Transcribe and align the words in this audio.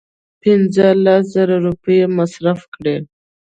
پنځه 0.41 0.87
لس 1.03 1.23
زره 1.35 1.55
روپۍ 1.65 1.95
یې 2.01 2.07
مصرف 2.17 2.59
کړې. 2.73 2.95